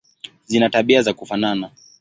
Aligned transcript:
Zina 0.47 0.69
tabia 0.69 1.01
za 1.01 1.13
kufanana. 1.13 1.71